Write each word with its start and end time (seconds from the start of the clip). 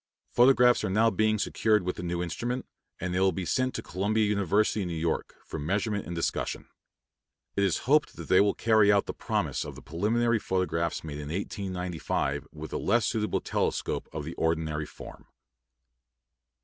Photographs 0.31 0.83
are 0.83 0.89
now 0.89 1.11
being 1.11 1.37
secured 1.37 1.83
with 1.83 1.95
the 1.95 2.01
new 2.01 2.23
instrument, 2.23 2.65
and 2.99 3.13
they 3.13 3.19
will 3.19 3.31
be 3.31 3.45
sent 3.45 3.75
to 3.75 3.83
Columbia 3.83 4.25
University, 4.25 4.83
New 4.83 4.95
York, 4.95 5.35
for 5.45 5.59
measurement 5.59 6.07
and 6.07 6.15
discussion. 6.15 6.65
It 7.55 7.63
is 7.63 7.77
hoped 7.85 8.15
that 8.15 8.27
they 8.27 8.41
will 8.41 8.55
carry 8.55 8.91
out 8.91 9.05
the 9.05 9.13
promise 9.13 9.63
of 9.63 9.75
the 9.75 9.81
preliminary 9.83 10.39
photographs 10.39 11.03
made 11.03 11.19
in 11.19 11.29
1895 11.29 12.47
with 12.51 12.73
a 12.73 12.77
less 12.77 13.05
suitable 13.05 13.41
telescope 13.41 14.09
of 14.11 14.25
the 14.25 14.33
ordinary 14.39 14.87
form. 14.87 15.27